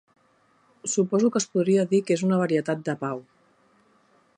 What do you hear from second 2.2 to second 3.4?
una varietat de pau.